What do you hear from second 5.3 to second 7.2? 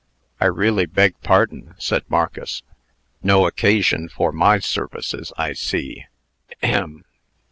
I see ahem!"